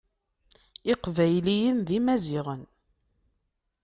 [0.93, 2.63] Iqbayliyen d imaziɣen.